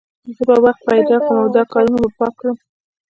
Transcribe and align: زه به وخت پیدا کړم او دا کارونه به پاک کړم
زه 0.35 0.41
به 0.49 0.55
وخت 0.65 0.81
پیدا 0.89 1.17
کړم 1.25 1.37
او 1.41 1.47
دا 1.55 1.63
کارونه 1.73 1.97
به 2.03 2.09
پاک 2.17 2.33
کړم 2.39 2.57